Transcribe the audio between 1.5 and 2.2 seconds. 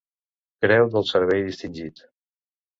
Distingit.